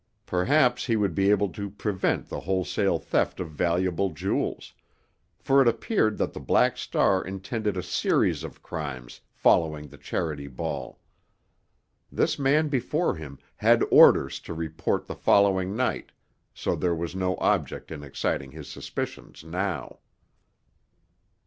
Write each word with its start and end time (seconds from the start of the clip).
Perhaps 0.25 0.87
he 0.87 0.95
would 0.95 1.13
be 1.13 1.29
able 1.29 1.49
to 1.49 1.69
prevent 1.69 2.27
the 2.27 2.39
wholesale 2.39 2.97
theft 2.97 3.39
of 3.39 3.51
valuable 3.51 4.09
jewels; 4.09 4.73
for 5.37 5.61
it 5.61 5.67
appeared 5.67 6.17
that 6.17 6.33
the 6.33 6.39
Black 6.39 6.75
Star 6.75 7.23
intended 7.23 7.77
a 7.77 7.83
series 7.83 8.43
of 8.43 8.63
crimes 8.63 9.21
following 9.31 9.89
the 9.89 9.99
Charity 9.99 10.47
Ball. 10.47 10.99
This 12.11 12.39
man 12.39 12.67
before 12.67 13.13
him 13.13 13.37
had 13.57 13.83
orders 13.91 14.39
to 14.39 14.55
report 14.55 15.05
the 15.05 15.13
following 15.13 15.75
night, 15.75 16.11
so 16.51 16.75
there 16.75 16.95
was 16.95 17.13
no 17.15 17.37
object 17.37 17.91
in 17.91 18.01
exciting 18.03 18.49
his 18.49 18.67
suspicions 18.67 19.43
now. 19.43 19.99